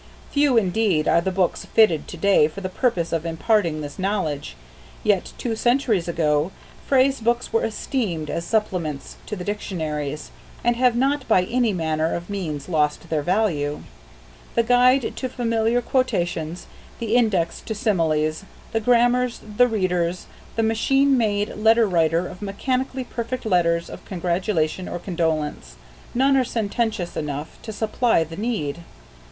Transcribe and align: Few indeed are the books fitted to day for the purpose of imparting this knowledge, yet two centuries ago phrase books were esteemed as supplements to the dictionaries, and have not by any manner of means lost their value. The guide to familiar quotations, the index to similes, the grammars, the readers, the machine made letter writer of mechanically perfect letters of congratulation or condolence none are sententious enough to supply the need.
Few 0.31 0.57
indeed 0.57 1.07
are 1.07 1.21
the 1.21 1.29
books 1.29 1.63
fitted 1.63 2.07
to 2.07 2.17
day 2.17 2.47
for 2.47 2.59
the 2.61 2.69
purpose 2.69 3.13
of 3.13 3.23
imparting 3.23 3.81
this 3.81 3.99
knowledge, 3.99 4.55
yet 5.03 5.31
two 5.37 5.55
centuries 5.55 6.07
ago 6.07 6.51
phrase 6.87 7.19
books 7.21 7.53
were 7.53 7.63
esteemed 7.63 8.27
as 8.31 8.43
supplements 8.43 9.17
to 9.27 9.35
the 9.35 9.43
dictionaries, 9.43 10.31
and 10.63 10.75
have 10.75 10.95
not 10.95 11.27
by 11.27 11.43
any 11.43 11.71
manner 11.71 12.15
of 12.15 12.31
means 12.31 12.67
lost 12.67 13.11
their 13.11 13.21
value. 13.21 13.83
The 14.55 14.63
guide 14.63 15.15
to 15.17 15.29
familiar 15.29 15.83
quotations, 15.83 16.65
the 16.97 17.15
index 17.15 17.61
to 17.67 17.75
similes, 17.75 18.43
the 18.71 18.79
grammars, 18.79 19.39
the 19.57 19.67
readers, 19.67 20.25
the 20.55 20.63
machine 20.63 21.15
made 21.15 21.55
letter 21.57 21.87
writer 21.87 22.25
of 22.27 22.41
mechanically 22.41 23.03
perfect 23.03 23.45
letters 23.45 23.87
of 23.87 24.03
congratulation 24.05 24.89
or 24.89 24.97
condolence 24.97 25.75
none 26.15 26.35
are 26.37 26.43
sententious 26.43 27.15
enough 27.15 27.61
to 27.61 27.71
supply 27.71 28.23
the 28.23 28.35
need. 28.35 28.79